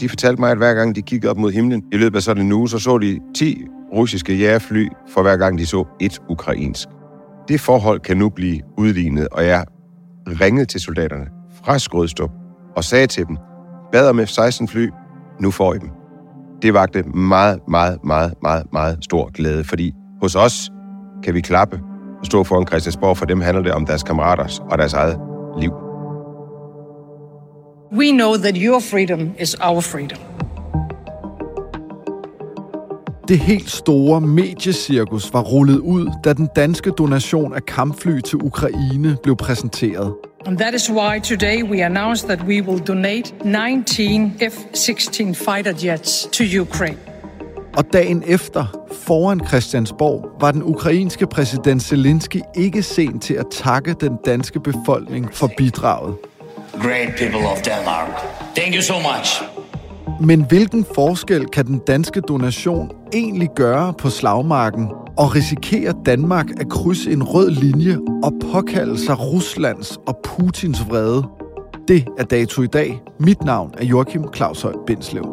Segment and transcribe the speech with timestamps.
[0.00, 2.44] De fortalte mig, at hver gang de kiggede op mod himlen i løbet af sådan
[2.44, 6.88] en uge, så så de 10 russiske jægerfly for hver gang de så et ukrainsk.
[7.48, 9.64] Det forhold kan nu blive udlignet, og jeg
[10.26, 11.26] ringede til soldaterne
[11.64, 12.30] fra Skrødstrup
[12.76, 13.36] og sagde til dem,
[13.92, 14.88] bad om F-16 fly,
[15.40, 15.90] nu får I dem.
[16.62, 20.70] Det vagte meget, meget, meget, meget, meget stor glæde, fordi hos os
[21.22, 21.80] kan vi klappe
[22.20, 25.18] og stå foran Christiansborg, for dem handler det om deres kammeraters og deres eget
[25.60, 25.89] liv.
[27.92, 30.18] We know that your freedom is our freedom.
[33.28, 39.16] Det helt store mediecirkus var rullet ud, da den danske donation af kampfly til Ukraine
[39.22, 40.14] blev præsenteret.
[40.46, 46.28] And that is why today we announced that we will donate 19 F-16 fighter jets
[46.32, 46.98] to Ukraine.
[47.76, 53.94] Og dagen efter, foran Christiansborg, var den ukrainske præsident Zelensky ikke sent til at takke
[54.00, 56.14] den danske befolkning for bidraget.
[56.80, 58.08] Great people of Denmark.
[58.56, 59.42] Thank you so much.
[60.20, 64.88] Men hvilken forskel kan den danske donation egentlig gøre på slagmarken?
[65.16, 71.24] Og risikerer Danmark at krydse en rød linje og påkalde sig Ruslands og Putins vrede?
[71.88, 73.00] Det er dato i dag.
[73.18, 75.24] Mit navn er Joachim Claus Høj Bindslev.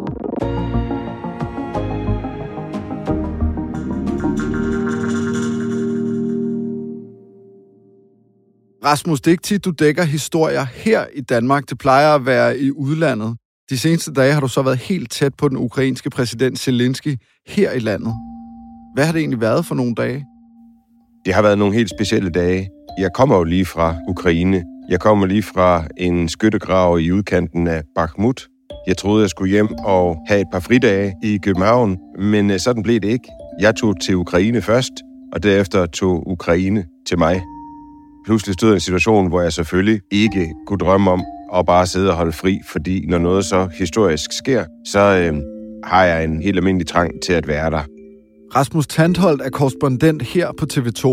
[8.87, 11.69] Rasmus, det er ikke tit, du dækker historier her i Danmark.
[11.69, 13.35] Det plejer at være i udlandet.
[13.69, 17.15] De seneste dage har du så været helt tæt på den ukrainske præsident Zelensky
[17.47, 18.13] her i landet.
[18.95, 20.25] Hvad har det egentlig været for nogle dage?
[21.25, 22.69] Det har været nogle helt specielle dage.
[22.99, 24.63] Jeg kommer jo lige fra Ukraine.
[24.89, 28.47] Jeg kommer lige fra en skyttegrav i udkanten af Bakhmut.
[28.87, 32.83] Jeg troede, jeg skulle hjem og have et par fridage i København, men øh, sådan
[32.83, 33.27] blev det ikke.
[33.59, 34.93] Jeg tog til Ukraine først,
[35.33, 37.41] og derefter tog Ukraine til mig.
[38.27, 41.23] Pludselig stod i en situation, hvor jeg selvfølgelig ikke kunne drømme om
[41.55, 45.41] at bare sidde og holde fri, fordi når noget så historisk sker, så øh,
[45.83, 47.81] har jeg en helt almindelig trang til at være der.
[48.55, 51.07] Rasmus Tandholt er korrespondent her på TV2.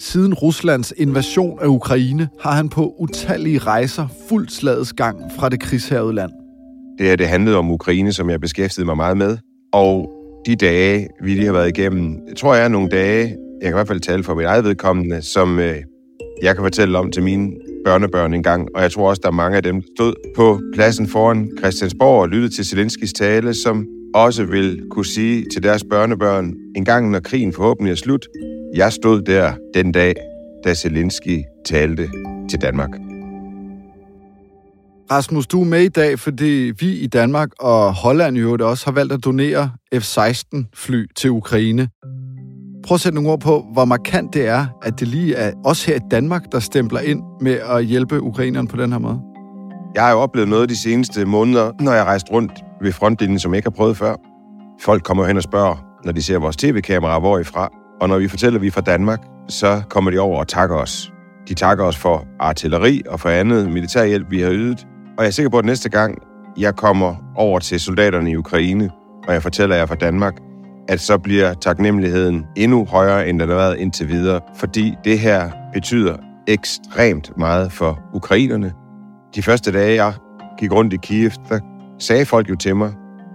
[0.00, 5.60] Siden Ruslands invasion af Ukraine har han på utallige rejser fuldt slagets gang fra det
[5.60, 6.32] krigshavede land.
[6.98, 9.38] Det her det handlede om Ukraine, som jeg beskæftigede mig meget med.
[9.72, 10.10] Og
[10.46, 13.22] de dage, vi lige har været igennem, tror jeg er nogle dage,
[13.62, 15.76] jeg kan i hvert fald tale for mit eget vedkommende, som øh,
[16.42, 17.52] jeg kan fortælle om til mine
[17.84, 18.68] børnebørn engang.
[18.74, 22.20] Og jeg tror også, der er mange af dem, der stod på pladsen foran Christiansborg
[22.20, 27.10] og lyttede til Zelenskis tale, som også vil kunne sige til deres børnebørn, en gang
[27.10, 28.26] når krigen forhåbentlig er slut,
[28.74, 30.14] jeg stod der den dag,
[30.64, 32.10] da Zelensky talte
[32.50, 32.90] til Danmark.
[35.10, 38.92] Rasmus, du er med i dag, fordi vi i Danmark og Holland jo også har
[38.92, 41.88] valgt at donere F-16-fly til Ukraine.
[42.86, 45.84] Prøv at sætte nogle ord på, hvor markant det er, at det lige er os
[45.84, 49.20] her i Danmark, der stempler ind med at hjælpe ukrainerne på den her måde.
[49.94, 52.52] Jeg har jo oplevet noget de seneste måneder, når jeg har rejst rundt
[52.82, 54.14] ved frontlinjen, som jeg ikke har prøvet før.
[54.80, 57.68] Folk kommer hen og spørger, når de ser vores tv-kamera, hvor I fra.
[58.00, 60.76] Og når vi fortæller, at vi er fra Danmark, så kommer de over og takker
[60.76, 61.12] os.
[61.48, 64.86] De takker os for artilleri og for andet militærhjælp, vi har ydet.
[65.18, 66.18] Og jeg er sikker på, at næste gang
[66.56, 68.90] jeg kommer over til soldaterne i Ukraine,
[69.28, 70.34] og jeg fortæller jer fra Danmark,
[70.88, 75.50] at så bliver taknemmeligheden endnu højere, end den har været indtil videre, fordi det her
[75.72, 76.16] betyder
[76.48, 78.72] ekstremt meget for ukrainerne.
[79.34, 80.12] De første dage, jeg
[80.58, 81.60] gik rundt i Kiev, der
[81.98, 82.92] sagde folk jo til mig,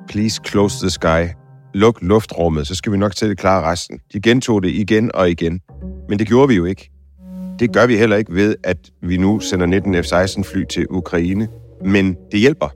[0.07, 1.33] please close the sky,
[1.73, 3.99] luk luftrummet, så skal vi nok til at klare resten.
[4.13, 5.59] De gentog det igen og igen,
[6.09, 6.91] men det gjorde vi jo ikke.
[7.59, 11.47] Det gør vi heller ikke ved, at vi nu sender 19 F-16-fly til Ukraine,
[11.85, 12.67] men det hjælper.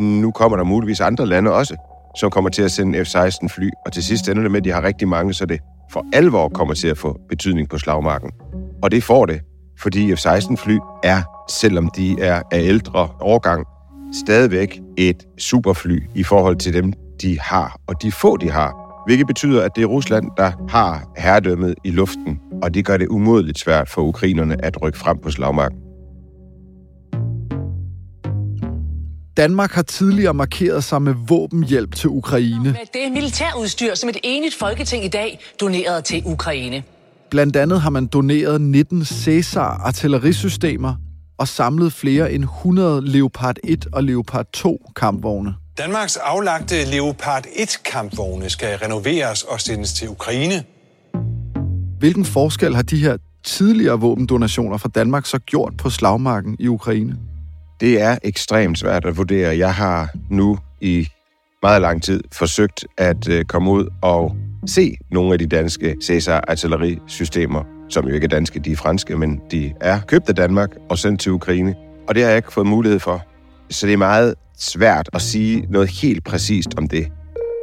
[0.00, 1.76] Nu kommer der muligvis andre lande også,
[2.16, 4.82] som kommer til at sende F-16-fly, og til sidst ender det med, at de har
[4.82, 5.60] rigtig mange, så det
[5.92, 8.30] for alvor kommer til at få betydning på slagmarken.
[8.82, 9.40] Og det får det,
[9.78, 13.66] fordi F-16-fly er, selvom de er af ældre årgang,
[14.12, 16.92] stadigvæk et superfly i forhold til dem,
[17.22, 19.02] de har, og de få, de har.
[19.06, 23.08] Hvilket betyder, at det er Rusland, der har herredømmet i luften, og det gør det
[23.08, 25.89] umådeligt svært for ukrainerne at rykke frem på slagmarken.
[29.36, 32.76] Danmark har tidligere markeret sig med våbenhjælp til Ukraine.
[32.94, 36.82] Det er militærudstyr, som et enigt folketing i dag donerede til Ukraine.
[37.30, 40.94] Blandt andet har man doneret 19 Cæsar artillerisystemer
[41.38, 45.54] og samlet flere end 100 Leopard 1 og Leopard 2 kampvogne.
[45.78, 50.64] Danmarks aflagte Leopard 1 kampvogne skal renoveres og sendes til Ukraine.
[51.98, 57.16] Hvilken forskel har de her tidligere våbendonationer fra Danmark så gjort på slagmarken i Ukraine?
[57.80, 59.58] Det er ekstremt svært at vurdere.
[59.58, 61.08] Jeg har nu i
[61.62, 64.36] meget lang tid forsøgt at øh, komme ud og
[64.66, 69.16] se nogle af de danske Cæsar artillerisystemer, som jo ikke er danske, de er franske,
[69.16, 71.74] men de er købt af Danmark og sendt til Ukraine.
[72.08, 73.22] Og det har jeg ikke fået mulighed for.
[73.70, 77.08] Så det er meget svært at sige noget helt præcist om det.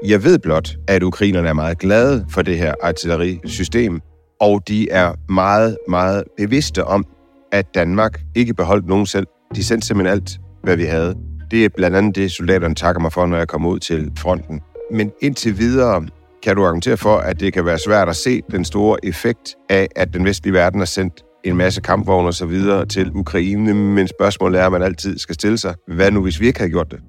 [0.06, 4.02] Jeg ved blot, at ukrainerne er meget glade for det her artillerisystem,
[4.42, 7.06] og de er meget, meget bevidste om,
[7.52, 9.28] at Danmark ikke beholdt nogen selv.
[9.56, 11.16] De sendte simpelthen alt, hvad vi havde.
[11.52, 14.62] Det er blandt andet det, soldaterne takker mig for, når jeg kommer ud til fronten.
[14.92, 16.08] Men indtil videre
[16.44, 19.88] kan du argumentere for, at det kan være svært at se den store effekt af,
[19.96, 24.08] at den vestlige verden har sendt en masse kampvogne og så videre til Ukraine, men
[24.08, 26.92] spørgsmålet er, at man altid skal stille sig, hvad nu hvis vi ikke havde gjort
[26.92, 27.00] det?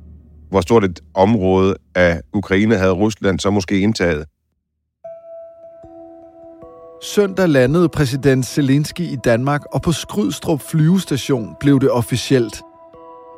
[0.50, 4.25] Hvor stort et område af Ukraine havde Rusland så måske indtaget?
[7.02, 12.62] Søndag landede præsident Zelensky i Danmark, og på Skrydstrup flyvestation blev det officielt.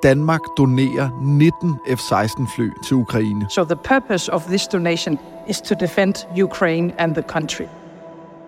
[0.03, 3.47] Danmark donerer 19 F-16-fly til Ukraine.
[3.51, 5.19] So the purpose of this donation
[5.49, 7.65] is to defend Ukraine and the country.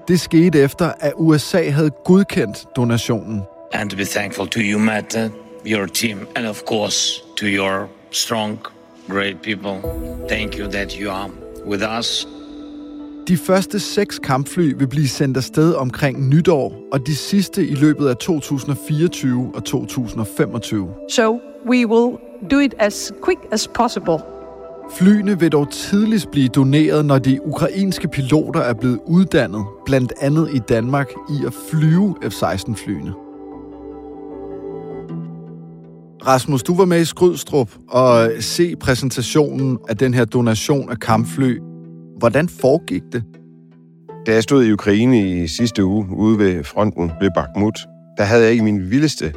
[0.08, 3.42] Det skete efter, at USA havde godkendt donationen.
[3.72, 5.16] And to be thankful to you, Matt,
[5.66, 8.58] your team, and of course to your strong,
[9.08, 9.90] great people.
[10.28, 11.30] Thank you that you are
[11.66, 12.26] with us.
[13.28, 18.08] De første seks kampfly vil blive sendt afsted omkring nytår, og de sidste i løbet
[18.08, 20.88] af 2024 og 2025.
[21.10, 22.16] So we will
[22.50, 24.18] do it as quick as possible.
[24.96, 30.48] Flyene vil dog tidligst blive doneret, når de ukrainske piloter er blevet uddannet, blandt andet
[30.54, 33.12] i Danmark, i at flyve F-16-flyene.
[36.26, 41.58] Rasmus, du var med i Skrydstrup og se præsentationen af den her donation af kampfly.
[42.22, 43.24] Hvordan foregik det?
[44.26, 47.78] Da jeg stod i Ukraine i sidste uge ude ved fronten ved Bakhmut,
[48.18, 49.34] der havde jeg ikke min vildeste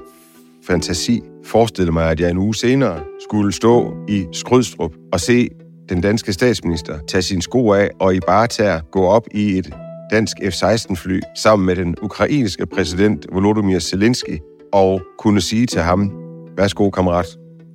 [0.67, 2.99] fantasi forestillet mig, at jeg en uge senere
[3.29, 5.49] skulle stå i Skrydstrup og se
[5.89, 9.73] den danske statsminister tage sine sko af og i bare tager gå op i et
[10.11, 14.39] dansk F-16-fly sammen med den ukrainske præsident Volodymyr Zelensky
[14.73, 16.11] og kunne sige til ham,
[16.57, 17.27] værsgo kammerat,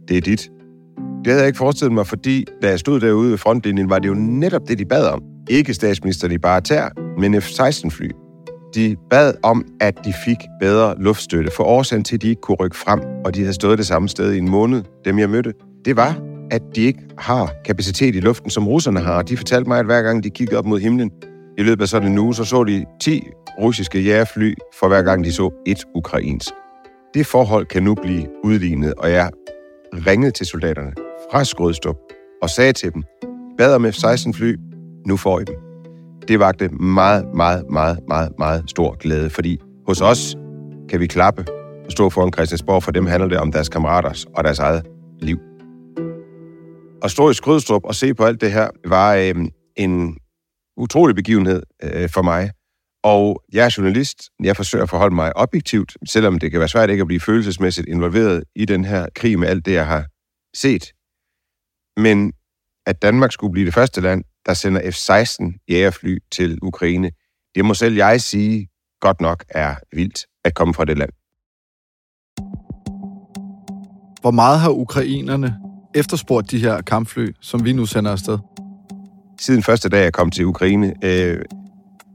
[0.08, 0.50] det er dit.
[1.24, 4.08] Det havde jeg ikke forestillet mig, fordi da jeg stod derude ved frontlinjen, var det
[4.08, 5.22] jo netop det, de bad om.
[5.50, 8.10] Ikke statsministeren i bare tær, men F-16-fly.
[8.74, 12.56] De bad om, at de fik bedre luftstøtte, for årsagen til, at de ikke kunne
[12.60, 15.52] rykke frem, og de havde stået det samme sted i en måned, dem jeg mødte,
[15.84, 16.18] det var,
[16.50, 19.22] at de ikke har kapacitet i luften, som russerne har.
[19.22, 21.10] De fortalte mig, at hver gang de kiggede op mod himlen,
[21.58, 23.22] i løbet af sådan en uge, så så de 10
[23.60, 26.50] russiske jægerfly, for hver gang de så et ukrainsk.
[27.14, 29.30] Det forhold kan nu blive udlignet, og jeg
[30.06, 31.96] ringede til soldaterne fra Skrødstrup
[32.42, 33.02] og sagde til dem,
[33.58, 34.56] bad om F-16-fly,
[35.06, 35.54] nu får I dem.
[36.28, 40.36] Det vagte meget, meget, meget, meget, meget stor glæde, fordi hos os
[40.88, 41.44] kan vi klappe
[41.84, 44.86] og stå foran Christiansborg, for dem handler det om deres kammeraters og deres eget
[45.20, 45.38] liv.
[47.02, 49.34] At stå i Skrødstrup og se på alt det her var øh,
[49.76, 50.16] en
[50.76, 52.50] utrolig begivenhed øh, for mig.
[53.04, 54.18] Og jeg er journalist.
[54.44, 57.88] Jeg forsøger at forholde mig objektivt, selvom det kan være svært ikke at blive følelsesmæssigt
[57.88, 60.06] involveret i den her krig med alt det, jeg har
[60.54, 60.92] set.
[62.00, 62.32] Men
[62.86, 67.10] at Danmark skulle blive det første land, der sender F-16 jægerfly til Ukraine,
[67.54, 68.68] det må selv jeg sige
[69.00, 71.10] godt nok er vildt at komme fra det land.
[74.20, 75.56] Hvor meget har ukrainerne
[75.94, 78.38] efterspurgt de her kampfly, som vi nu sender afsted?
[79.40, 81.38] siden første dag, jeg kom til Ukraine øh,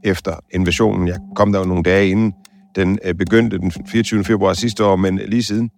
[0.04, 1.08] efter invasionen.
[1.08, 2.34] Jeg kom der jo nogle dage inden.
[2.76, 4.24] Den øh, begyndte den 24.
[4.24, 5.70] februar sidste år, men lige siden.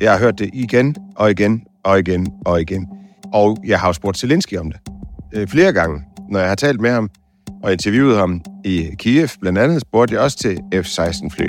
[0.00, 2.88] Jeg har hørt det igen og igen og igen og igen.
[3.32, 4.80] Og jeg har jo spurgt Zelensky om det
[5.34, 7.10] øh, flere gange, når jeg har talt med ham
[7.62, 9.28] og interviewet ham i Kiev.
[9.40, 11.46] Blandt andet spurgte jeg også til F-16-fly.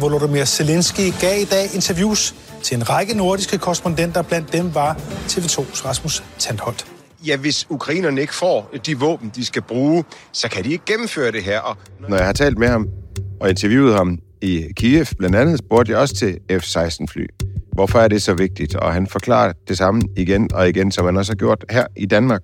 [0.00, 4.22] Volodymyr Zelensky gav i dag interviews til en række nordiske korrespondenter.
[4.22, 4.94] Blandt dem var
[5.28, 6.86] TV2's Rasmus Tandholt.
[7.26, 11.32] Ja, hvis ukrainerne ikke får de våben, de skal bruge, så kan de ikke gennemføre
[11.32, 11.60] det her.
[11.60, 11.76] Og
[12.08, 12.88] når jeg har talt med ham
[13.40, 17.26] og interviewet ham i Kiev, blandt andet spurgte jeg også til F-16-fly.
[17.74, 18.74] Hvorfor er det så vigtigt?
[18.74, 22.06] Og han forklarer det samme igen og igen, som han også har gjort her i
[22.06, 22.42] Danmark.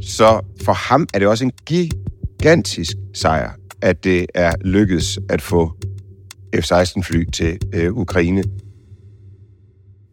[0.00, 5.72] Så for ham er det også en gigantisk sejr, at det er lykkedes at få
[6.56, 8.42] F-16-fly til øh, Ukraine.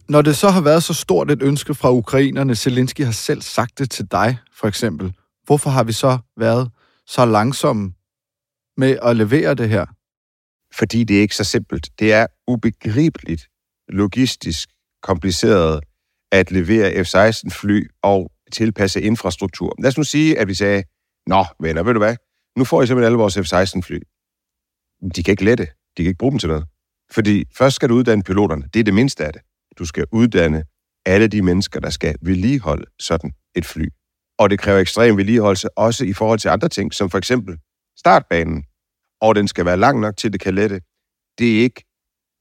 [0.10, 3.80] Når det så har været så stort et ønske fra ukrainerne, Zelensky har selv sagt
[3.80, 5.14] det til dig, for eksempel.
[5.46, 6.72] Hvorfor har vi så været
[7.08, 7.92] så langsomme
[8.78, 9.86] med at levere det her?
[10.78, 11.90] Fordi det er ikke så simpelt.
[12.00, 13.50] Det er ubegribeligt
[13.90, 14.70] logistisk
[15.04, 15.84] kompliceret
[16.32, 19.76] at levere F-16-fly og tilpasse infrastruktur.
[19.80, 20.84] Lad os nu sige, at vi sagde,
[21.28, 22.16] Nå, venner, ved du hvad?
[22.58, 24.00] Nu får I simpelthen alle vores F-16-fly.
[25.16, 25.66] De kan ikke lette.
[25.66, 26.66] De kan ikke bruge dem til noget.
[27.12, 28.70] Fordi først skal du uddanne piloterne.
[28.74, 29.42] Det er det mindste af det.
[29.80, 30.64] Du skal uddanne
[31.06, 33.88] alle de mennesker, der skal vedligeholde sådan et fly.
[34.40, 37.58] Og det kræver ekstrem vedligeholdelse også i forhold til andre ting, som for eksempel
[37.98, 38.64] startbanen.
[39.22, 40.82] Og den skal være lang nok til, at det kan lette.
[41.40, 41.84] Det er ikke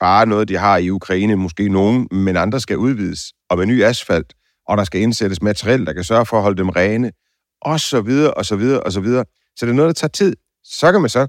[0.01, 3.85] bare noget, de har i Ukraine, måske nogen, men andre skal udvides, og med ny
[3.85, 4.35] asfalt,
[4.67, 7.13] og der skal indsættes materiel, der kan sørge for at holde dem rene,
[7.61, 9.25] og så videre, og så videre, og så videre.
[9.57, 10.37] Så det er noget, der tager tid.
[10.65, 11.27] Så kan man så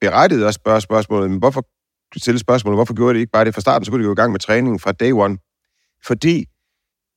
[0.00, 1.62] berettiget også spørge spørgsmålet, men hvorfor
[2.16, 4.14] stille spørgsmålet, hvorfor gjorde de ikke bare det fra starten, så kunne de gå i
[4.14, 5.38] gang med træningen fra day one.
[6.04, 6.46] Fordi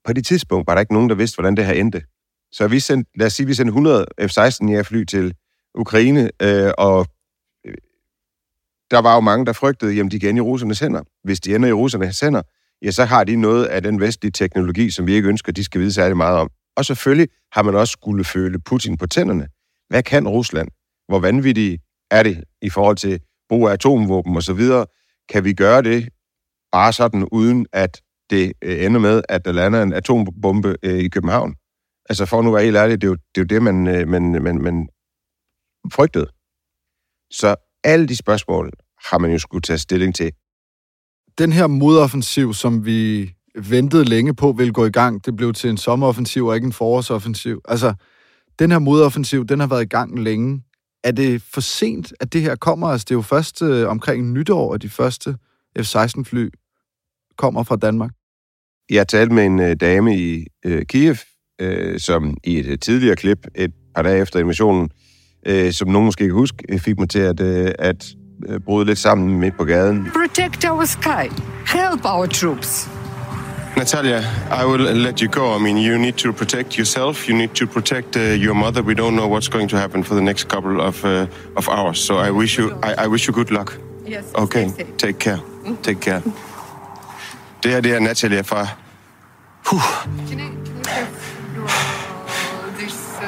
[0.06, 2.04] på det tidspunkt var der ikke nogen, der vidste, hvordan det her endte.
[2.52, 5.36] Så vi sendte, lad os sige, vi sendte 100 F-16 fly til
[5.76, 7.08] Ukraine, øh, og
[8.92, 11.04] der var jo mange, der frygtede, jamen de kan ende i russernes hænder.
[11.24, 12.42] Hvis de ender i russernes hænder,
[12.82, 15.82] ja, så har de noget af den vestlige teknologi, som vi ikke ønsker, de skal
[15.82, 16.50] vide særlig meget om.
[16.78, 19.48] Og selvfølgelig har man også skulle føle Putin på tænderne.
[19.90, 20.68] Hvad kan Rusland?
[21.08, 21.80] Hvor vanvittige
[22.12, 23.20] er det i forhold til
[23.50, 24.62] brug af atomvåben osv.?
[25.30, 26.10] Kan vi gøre det
[26.72, 31.08] bare sådan, uden at det øh, ender med, at der lander en atombombe øh, i
[31.08, 31.56] København?
[32.10, 33.88] Altså for nu at være helt ærlig, det er jo det, er jo det man,
[33.88, 34.90] øh, man, man, man
[35.92, 36.28] frygtede.
[37.32, 38.72] Så alle de spørgsmål
[39.10, 40.32] har man jo skulle tage stilling til.
[41.38, 45.70] Den her modoffensiv, som vi ventede længe på, ville gå i gang, det blev til
[45.70, 47.62] en sommeroffensiv og ikke en forårsoffensiv.
[47.68, 47.94] Altså,
[48.60, 50.64] den her modoffensiv, den har været i gang længe.
[51.04, 52.88] Er det for sent, at det her kommer?
[52.88, 55.36] Altså, det er jo først øh, omkring nytår, at de første
[55.80, 56.50] F-16-fly
[57.38, 58.12] kommer fra Danmark.
[58.90, 61.16] Jeg talte med en øh, dame i øh, Kiev,
[61.62, 64.90] øh, som i et øh, tidligere klip, et par dage efter invasionen,
[65.46, 68.16] øh, som nogen måske kan huske, fik mig til at, øh, at
[68.50, 70.12] øh, bryde lidt sammen midt på gaden.
[70.14, 71.32] Protect our sky.
[71.68, 72.90] Help our troops.
[73.78, 74.20] Natalia,
[74.52, 75.56] I will let you go.
[75.56, 77.30] I mean, you need to protect yourself.
[77.30, 78.82] You need to protect uh, your mother.
[78.82, 82.00] We don't know what's going to happen for the next couple of uh, of hours.
[82.00, 83.80] So I wish you I, I wish you good luck.
[84.08, 84.26] Yes.
[84.34, 84.70] Okay.
[84.98, 85.40] Take care.
[85.84, 86.22] Take care.
[87.64, 88.68] Det her det er Natalia fra.
[89.66, 89.82] Huh.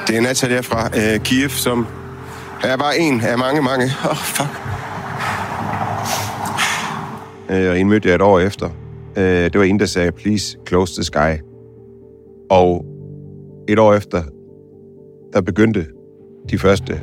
[0.07, 1.87] Det er Natalia fra uh, Kiev, som
[2.63, 3.85] er bare en af mange, mange.
[4.05, 4.72] Åh, oh, fuck.
[7.49, 8.69] Uh, og en mødte jeg et år efter.
[9.17, 11.41] Uh, det var en, der sagde, please close the sky.
[12.49, 12.85] Og
[13.69, 14.23] et år efter,
[15.33, 15.85] der begyndte
[16.49, 17.01] de første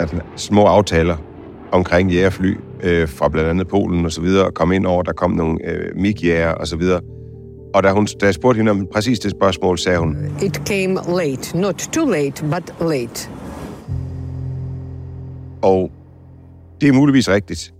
[0.00, 1.16] altså, små aftaler
[1.72, 5.12] omkring jægerfly øh, fra blandt andet Polen og så videre, og kom ind over, der
[5.12, 7.00] kom nogle øh, MiG-jæger og så videre.
[7.74, 10.94] Og da, hun, da jeg spurgte hende om præcis det spørgsmål, sagde hun, It came
[11.18, 11.58] late.
[11.58, 13.30] Not too late, but late.
[15.62, 15.90] og
[16.80, 17.74] det er muligvis rigtigt.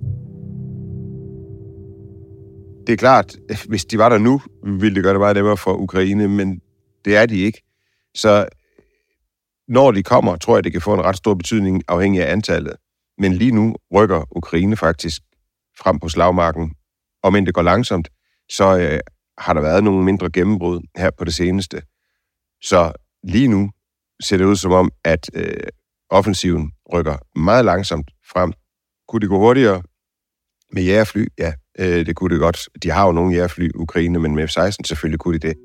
[2.86, 3.36] Det er klart,
[3.68, 6.60] hvis de var der nu, ville det gøre det meget nemmere for Ukraine, men
[7.04, 7.62] det er de ikke.
[8.14, 8.48] Så
[9.68, 12.76] når de kommer, tror jeg, det kan få en ret stor betydning afhængig af antallet.
[13.18, 15.22] Men lige nu rykker Ukraine faktisk
[15.78, 16.74] frem på slagmarken.
[17.22, 18.08] om end det går langsomt,
[18.48, 19.00] så øh,
[19.38, 21.82] har der været nogle mindre gennembrud her på det seneste.
[22.62, 23.70] Så lige nu
[24.22, 25.66] ser det ud som om, at øh,
[26.10, 28.52] offensiven rykker meget langsomt frem.
[29.08, 29.82] Kunne det gå hurtigere
[30.72, 31.26] med jægerfly?
[31.38, 32.68] Ja, øh, det kunne det godt.
[32.82, 35.56] De har jo nogle jægerfly, Ukraine, men med F-16 selvfølgelig kunne de det.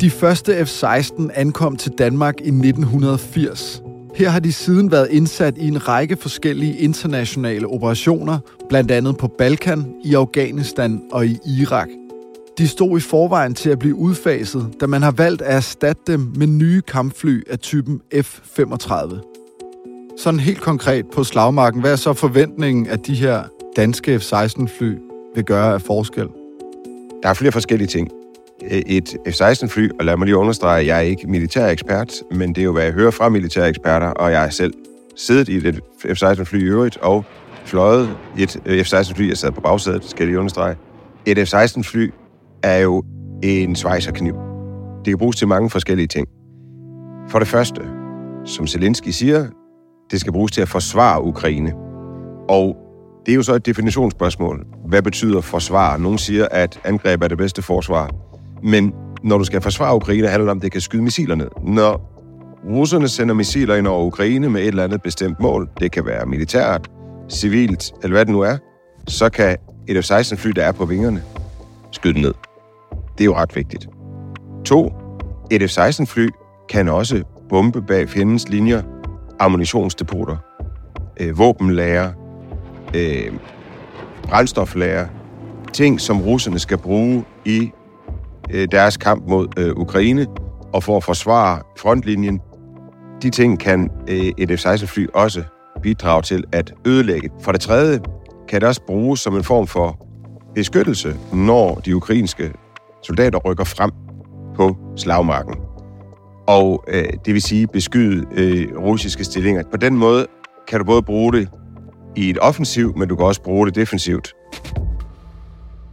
[0.00, 3.82] De første F-16 ankom til Danmark i 1980.
[4.14, 9.28] Her har de siden været indsat i en række forskellige internationale operationer, blandt andet på
[9.38, 11.88] Balkan, i Afghanistan og i Irak.
[12.58, 16.32] De stod i forvejen til at blive udfaset, da man har valgt at erstatte dem
[16.36, 19.33] med nye kampfly af typen F-35.
[20.18, 23.42] Sådan helt konkret på slagmarken, hvad er så forventningen, at de her
[23.76, 24.94] danske F-16-fly
[25.34, 26.28] vil gøre af forskel?
[27.22, 28.08] Der er flere forskellige ting.
[28.70, 32.58] Et F-16-fly, og lad mig lige understrege, at jeg er ikke militær ekspert, men det
[32.58, 34.74] er jo, hvad jeg hører fra militære eksperter, og jeg er selv
[35.16, 37.24] siddet i et F-16-fly i øvrigt, og
[37.64, 40.76] fløjet et F-16-fly, jeg sad på bagsædet, skal jeg lige understrege.
[41.26, 42.12] Et F-16-fly
[42.62, 43.02] er jo
[43.42, 44.34] en svejserkniv.
[45.04, 46.28] Det kan bruges til mange forskellige ting.
[47.28, 47.80] For det første,
[48.44, 49.46] som Zelensky siger,
[50.14, 51.72] det skal bruges til at forsvare Ukraine.
[52.48, 52.76] Og
[53.26, 54.66] det er jo så et definitionsspørgsmål.
[54.86, 55.96] Hvad betyder forsvar?
[55.96, 58.10] Nogle siger, at angreb er det bedste forsvar.
[58.62, 58.92] Men
[59.22, 61.48] når du skal forsvare Ukraine, handler det om, at det kan skyde missiler ned.
[61.62, 62.10] Når
[62.70, 66.26] russerne sender missiler ind over Ukraine med et eller andet bestemt mål, det kan være
[66.26, 66.90] militært,
[67.30, 68.56] civilt, eller hvad det nu er,
[69.08, 69.56] så kan
[69.88, 71.22] et F-16-fly, der er på vingerne,
[71.92, 72.34] skyde ned.
[73.18, 73.88] Det er jo ret vigtigt.
[74.64, 74.92] To,
[75.50, 76.28] et F-16-fly
[76.68, 78.82] kan også bombe bag fjendens linjer,
[79.38, 80.36] ammunitionsdepoter,
[81.20, 82.12] øh, våbenlager,
[82.96, 83.32] øh,
[84.22, 85.06] brændstoflager,
[85.72, 87.70] ting, som russerne skal bruge i
[88.50, 90.26] øh, deres kamp mod øh, Ukraine,
[90.72, 92.40] og for at forsvare frontlinjen.
[93.22, 95.42] De ting kan øh, et F-16-fly også
[95.82, 97.30] bidrage til at ødelægge.
[97.42, 98.00] For det tredje
[98.48, 100.06] kan det også bruges som en form for
[100.54, 102.52] beskyttelse, når de ukrainske
[103.02, 103.90] soldater rykker frem
[104.56, 105.54] på slagmarken.
[106.46, 109.62] Og øh, det vil sige beskyde øh, russiske stillinger.
[109.70, 110.26] På den måde
[110.68, 111.48] kan du både bruge det
[112.16, 114.34] i et offensiv, men du kan også bruge det defensivt.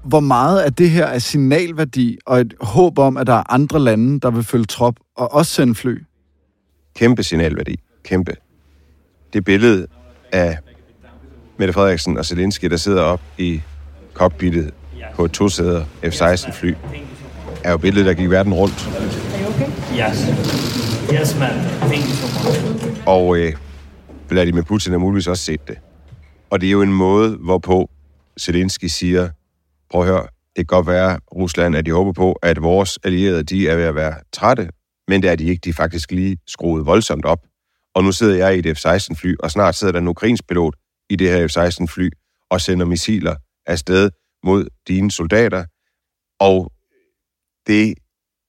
[0.04, 3.80] Hvor meget af det her er signalværdi og et håb om, at der er andre
[3.80, 6.04] lande, der vil følge trop og også sende fly?
[6.96, 7.80] Kæmpe signalværdi.
[8.04, 8.36] Kæmpe.
[9.34, 9.88] Det billede
[10.32, 10.58] af
[11.58, 13.62] Mette Frederiksen og Zelensky, der sidder op i
[14.14, 14.74] cockpittet
[15.16, 16.74] på et tosæder F-16-fly,
[17.64, 18.90] er jo billedet, der gik verden rundt.
[20.00, 20.18] Yes.
[21.14, 21.54] Yes, man.
[21.90, 23.08] Thank you so much.
[23.08, 23.54] Og øh,
[24.30, 25.78] Vladimir Putin har muligvis også set det.
[26.50, 27.90] Og det er jo en måde, hvorpå
[28.40, 29.30] Zelensky siger,
[29.90, 30.22] prøv at høre,
[30.56, 33.84] det kan godt være, Rusland, at de håber på, at vores allierede, de er ved
[33.84, 34.70] at være trætte,
[35.08, 35.62] men det er de ikke.
[35.64, 37.40] De er faktisk lige skruet voldsomt op.
[37.96, 40.76] Og nu sidder jeg i et F-16-fly, og snart sidder der en ukrainsk pilot
[41.10, 42.10] i det her F-16-fly
[42.52, 44.10] og sender missiler afsted
[44.44, 45.66] mod dine soldater.
[46.40, 46.72] Og
[47.68, 47.94] det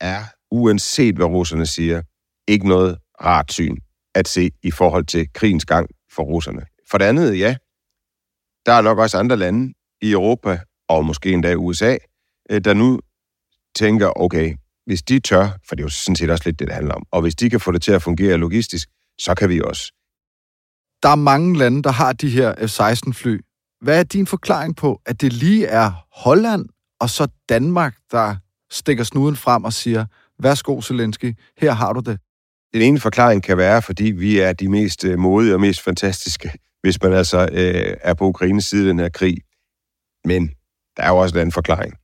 [0.00, 2.02] er, uanset hvad russerne siger,
[2.48, 3.76] ikke noget rart syn
[4.14, 6.62] at se i forhold til krigens gang for russerne.
[6.90, 7.56] For det andet, ja,
[8.66, 11.96] der er nok også andre lande i Europa, og måske endda USA,
[12.50, 13.00] øh, der nu
[13.74, 14.54] tænker, okay,
[14.86, 17.06] hvis de tør, for det er jo sådan set også lidt det, det handler om,
[17.10, 18.88] og hvis de kan få det til at fungere logistisk,
[19.20, 19.92] så kan vi også.
[21.02, 23.40] Der er mange lande, der har de her F-16-fly.
[23.80, 26.68] Hvad er din forklaring på, at det lige er Holland
[27.00, 28.36] og så Danmark, der
[28.70, 30.06] stikker snuden frem og siger,
[30.42, 32.18] værsgo Zelensky, her har du det?
[32.74, 36.52] Den ene forklaring kan være, fordi vi er de mest øh, modige og mest fantastiske,
[36.82, 39.36] hvis man altså øh, er på Ukraines side i den her krig.
[40.24, 40.48] Men
[40.96, 41.94] der er jo også en anden forklaring.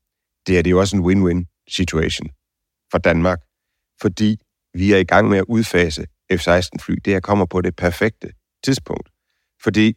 [0.47, 2.29] Det er, det er jo også en win-win situation
[2.91, 3.39] for Danmark,
[4.01, 4.41] fordi
[4.75, 6.95] vi er i gang med at udfase F-16-fly.
[7.05, 8.33] Det her kommer på det perfekte
[8.65, 9.09] tidspunkt.
[9.63, 9.95] Fordi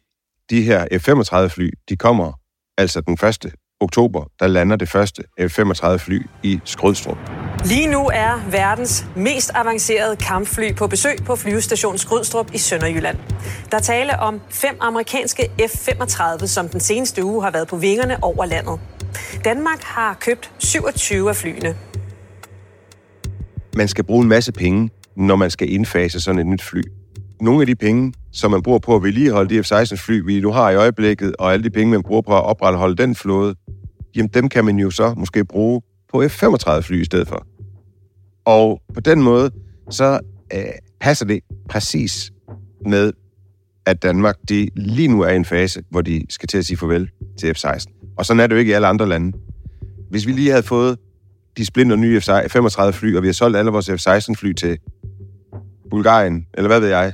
[0.50, 2.32] de her F-35-fly, de kommer
[2.78, 3.12] altså den
[3.46, 3.54] 1.
[3.80, 7.41] oktober, der lander det første F-35-fly i Skrødstrup.
[7.64, 13.18] Lige nu er verdens mest avancerede kampfly på besøg på flyvestation Skrydstrup i Sønderjylland.
[13.70, 18.44] Der tale om fem amerikanske F-35, som den seneste uge har været på vingerne over
[18.44, 18.80] landet.
[19.44, 21.76] Danmark har købt 27 af flyene.
[23.76, 26.82] Man skal bruge en masse penge, når man skal indfase sådan et nyt fly.
[27.40, 30.70] Nogle af de penge, som man bruger på at vedligeholde de F-16-fly, vi nu har
[30.70, 33.54] i øjeblikket, og alle de penge, man bruger på at opretholde den flåde,
[34.16, 37.46] jamen dem kan man jo så måske bruge på F-35-fly i stedet for.
[38.44, 39.50] Og på den måde,
[39.90, 40.20] så
[40.54, 40.60] øh,
[41.00, 42.32] passer det præcis
[42.86, 43.12] med,
[43.86, 46.76] at Danmark de lige nu er i en fase, hvor de skal til at sige
[46.76, 48.14] farvel til F-16.
[48.18, 49.38] Og sådan er det jo ikke i alle andre lande.
[50.10, 50.98] Hvis vi lige havde fået
[51.56, 54.78] de splinter nye F-35-fly, og vi har solgt alle vores F-16-fly til
[55.90, 57.12] Bulgarien, eller hvad ved jeg,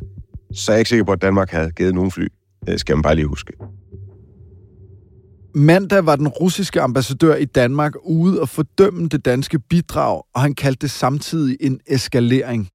[0.53, 2.27] så er jeg ikke sikker på, at Danmark havde givet nogen fly.
[2.67, 3.53] Det skal man bare lige huske.
[5.55, 10.55] Mandag var den russiske ambassadør i Danmark ude og fordømme det danske bidrag, og han
[10.55, 12.69] kaldte det samtidig en eskalering.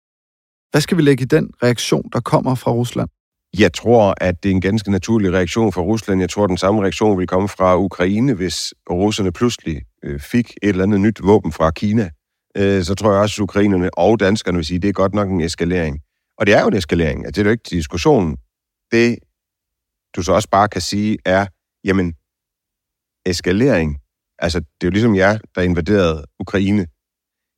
[0.72, 3.10] Hvad skal vi lægge i den reaktion, der kommer fra Rusland?
[3.58, 6.20] Jeg tror, at det er en ganske naturlig reaktion fra Rusland.
[6.20, 10.52] Jeg tror, at den samme reaktion vil komme fra Ukraine, hvis russerne pludselig øh, fik
[10.62, 12.10] et eller andet nyt våben fra Kina.
[12.58, 15.14] Øh, så tror jeg også, at ukrainerne og danskerne vil sige, at det er godt
[15.14, 16.00] nok en eskalering.
[16.38, 17.26] Og det er jo en eskalering.
[17.26, 18.30] Altså, det er jo ikke diskussionen.
[18.30, 18.38] diskussion.
[18.92, 19.18] Det,
[20.16, 21.46] du så også bare kan sige, er,
[21.84, 22.14] jamen,
[23.26, 24.04] eskalering
[24.40, 26.88] Altså, det er jo ligesom jer, der invaderede Ukraine.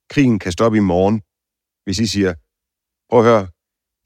[0.09, 1.21] Krigen kan stoppe i morgen,
[1.85, 2.33] hvis I siger,
[3.09, 3.47] prøv at høre,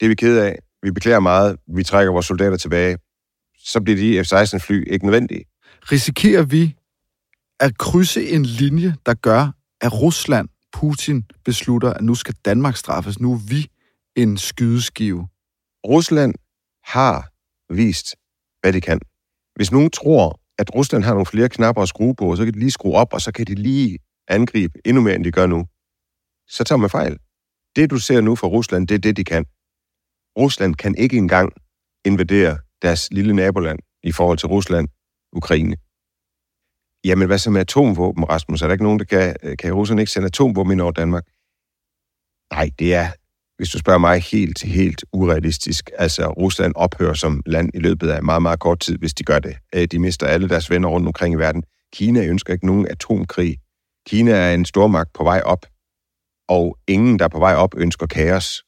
[0.00, 2.98] det er vi ked af, vi beklager meget, vi trækker vores soldater tilbage,
[3.58, 5.44] så bliver de F-16-fly ikke nødvendige.
[5.92, 6.76] Risikerer vi
[7.60, 13.20] at krydse en linje, der gør, at Rusland, Putin, beslutter, at nu skal Danmark straffes,
[13.20, 13.70] nu er vi
[14.16, 15.28] en skydeskive?
[15.86, 16.34] Rusland
[16.84, 17.30] har
[17.74, 18.16] vist,
[18.60, 19.00] hvad de kan.
[19.56, 22.58] Hvis nogen tror, at Rusland har nogle flere knapper at skrue på, så kan de
[22.58, 25.60] lige skrue op, og så kan de lige angribe endnu mere, end de gør nu,
[26.48, 27.14] så tager man fejl.
[27.76, 29.44] Det, du ser nu fra Rusland, det er det, de kan.
[30.38, 31.52] Rusland kan ikke engang
[32.04, 34.88] invadere deres lille naboland i forhold til Rusland,
[35.32, 35.76] Ukraine.
[37.04, 38.62] Jamen, hvad så med atomvåben, Rasmus?
[38.62, 41.24] Er der ikke nogen, der kan, kan Rusland ikke sende atomvåben ind over Danmark?
[42.52, 43.08] Nej, det er,
[43.60, 45.90] hvis du spørger mig, helt, helt urealistisk.
[45.98, 49.38] Altså, Rusland ophører som land i løbet af meget, meget kort tid, hvis de gør
[49.38, 49.56] det.
[49.74, 51.62] Øh, de mister alle deres venner rundt omkring i verden.
[51.92, 53.56] Kina ønsker ikke nogen atomkrig.
[54.06, 55.66] Kina er en stormagt på vej op,
[56.48, 58.62] og ingen, der er på vej op, ønsker kaos.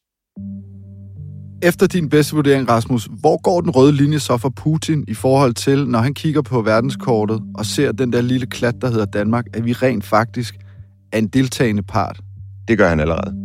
[1.62, 5.54] Efter din bedste vurdering, Rasmus, hvor går den røde linje så for Putin i forhold
[5.54, 9.44] til, når han kigger på verdenskortet og ser den der lille klat, der hedder Danmark,
[9.54, 10.54] at vi rent faktisk
[11.12, 12.20] er en deltagende part?
[12.68, 13.41] Det gør han allerede.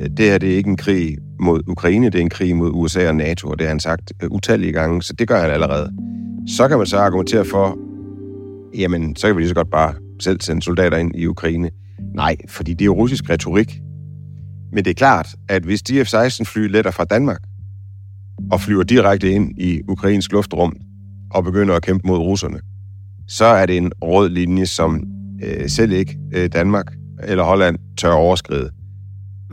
[0.00, 2.70] Øh, det her det er ikke en krig mod Ukraine, det er en krig mod
[2.72, 5.50] USA og NATO, og det har han sagt øh, utallige gange, så det gør han
[5.50, 5.90] allerede.
[6.48, 7.78] Så kan man så argumentere for,
[8.74, 11.70] jamen, så kan vi lige så godt bare selv sende soldater ind i Ukraine.
[12.14, 13.80] Nej, fordi det er jo russisk retorik.
[14.72, 17.40] Men det er klart, at hvis de F-16-fly letter fra Danmark
[18.50, 20.76] og flyver direkte ind i ukrainsk luftrum
[21.30, 22.60] og begynder at kæmpe mod russerne,
[23.28, 25.02] så er det en rød linje, som
[25.44, 26.86] øh, selv ikke øh, Danmark
[27.22, 28.70] eller Holland tør overskride.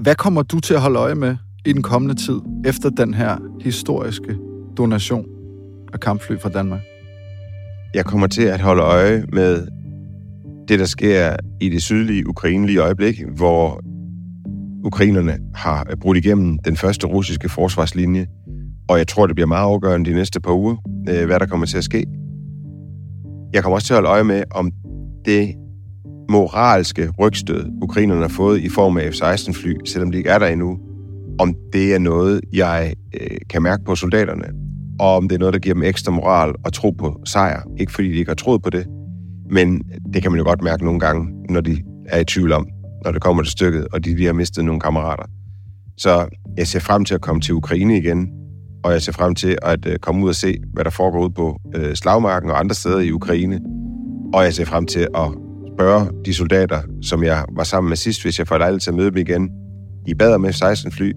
[0.01, 1.35] Hvad kommer du til at holde øje med
[1.65, 4.37] i den kommende tid, efter den her historiske
[4.77, 5.25] donation
[5.93, 6.81] af kampfly fra Danmark?
[7.93, 9.67] Jeg kommer til at holde øje med
[10.67, 13.81] det, der sker i det sydlige Ukraine lige øjeblik, hvor
[14.83, 18.27] ukrainerne har brudt igennem den første russiske forsvarslinje,
[18.89, 20.75] og jeg tror, det bliver meget afgørende de næste par uger,
[21.09, 22.05] øh, hvad der kommer til at ske.
[23.53, 24.71] Jeg kommer også til at holde øje med, om
[25.25, 25.55] det
[26.31, 30.79] moralske rygstød, ukrainerne har fået i form af F-16-fly, selvom de ikke er der endnu,
[31.39, 34.45] om det er noget, jeg øh, kan mærke på soldaterne,
[34.99, 37.61] og om det er noget, der giver dem ekstra moral og tro på sejr.
[37.79, 38.87] Ikke fordi de ikke har troet på det,
[39.49, 39.81] men
[40.13, 42.67] det kan man jo godt mærke nogle gange, når de er i tvivl om,
[43.05, 45.23] når det kommer til stykket, og de lige har mistet nogle kammerater.
[45.97, 48.29] Så jeg ser frem til at komme til Ukraine igen,
[48.83, 51.29] og jeg ser frem til at øh, komme ud og se, hvad der foregår ud
[51.29, 53.59] på øh, slagmarken og andre steder i Ukraine.
[54.33, 55.31] Og jeg ser frem til at
[55.75, 58.95] spørge de soldater, som jeg var sammen med sidst, hvis jeg får lejlighed til at
[58.95, 59.49] møde dem igen.
[60.07, 61.13] I bad med 16 fly.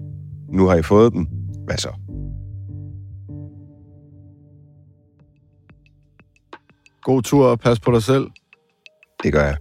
[0.49, 1.27] Nu har I fået dem.
[1.65, 1.89] Hvad så?
[7.03, 8.27] God tur og pas på dig selv.
[9.23, 9.57] Det gør jeg.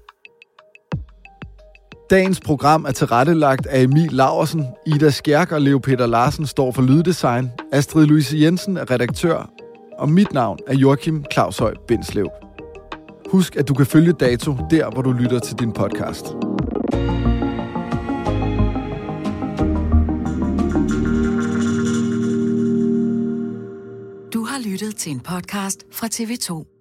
[2.10, 6.82] Dagens program er tilrettelagt af Emil Laversen, Ida Skjerk og Leo Peter Larsen står for
[6.82, 9.50] lyddesign, Astrid Louise Jensen er redaktør,
[9.98, 12.43] og mit navn er Joachim Claus Høj Bindslev.
[13.34, 16.24] Husk, at du kan følge Dato der, hvor du lytter til din podcast.
[24.34, 26.73] Du har lyttet til en podcast fra TV2.